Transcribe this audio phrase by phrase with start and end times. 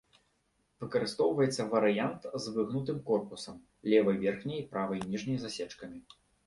[0.83, 3.63] Выкарыстоўваецца варыянт з выгнутым корпусам,
[3.95, 5.99] левай верхняй і правай ніжняй засечкамі.